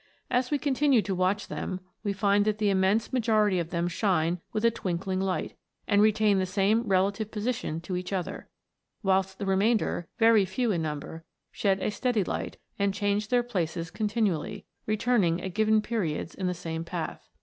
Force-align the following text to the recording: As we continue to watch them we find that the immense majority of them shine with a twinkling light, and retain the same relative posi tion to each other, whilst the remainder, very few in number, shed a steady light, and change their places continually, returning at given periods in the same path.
As 0.31 0.49
we 0.49 0.57
continue 0.57 1.03
to 1.03 1.13
watch 1.13 1.47
them 1.47 1.79
we 2.03 2.11
find 2.11 2.43
that 2.45 2.57
the 2.57 2.71
immense 2.71 3.13
majority 3.13 3.59
of 3.59 3.69
them 3.69 3.87
shine 3.87 4.41
with 4.51 4.65
a 4.65 4.71
twinkling 4.71 5.19
light, 5.21 5.55
and 5.87 6.01
retain 6.01 6.39
the 6.39 6.47
same 6.47 6.81
relative 6.87 7.29
posi 7.29 7.53
tion 7.53 7.81
to 7.81 7.95
each 7.95 8.11
other, 8.11 8.49
whilst 9.03 9.37
the 9.37 9.45
remainder, 9.45 10.07
very 10.17 10.43
few 10.43 10.71
in 10.71 10.81
number, 10.81 11.23
shed 11.51 11.79
a 11.83 11.91
steady 11.91 12.23
light, 12.23 12.57
and 12.79 12.95
change 12.95 13.27
their 13.27 13.43
places 13.43 13.91
continually, 13.91 14.65
returning 14.87 15.39
at 15.39 15.53
given 15.53 15.83
periods 15.83 16.33
in 16.33 16.47
the 16.47 16.55
same 16.55 16.83
path. 16.83 17.29